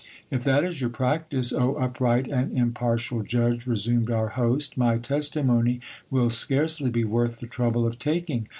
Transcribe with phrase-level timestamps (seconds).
[0.31, 4.97] If that is your practice, O upright and im partial judge, resumed our host, my
[4.97, 8.47] testimony will scarcely be worth the trouble of taking.